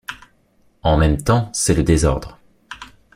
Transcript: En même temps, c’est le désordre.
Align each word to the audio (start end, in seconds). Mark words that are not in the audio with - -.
En 0.81 0.97
même 0.97 1.17
temps, 1.21 1.51
c’est 1.53 1.75
le 1.75 1.83
désordre. 1.83 2.39